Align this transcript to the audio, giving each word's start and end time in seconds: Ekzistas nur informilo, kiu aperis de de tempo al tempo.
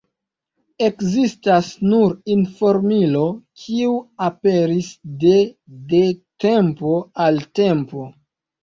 Ekzistas 0.85 1.69
nur 1.89 2.15
informilo, 2.37 3.23
kiu 3.65 3.95
aperis 4.31 4.93
de 5.27 5.37
de 5.95 6.05
tempo 6.47 7.01
al 7.29 7.41
tempo. 7.63 8.13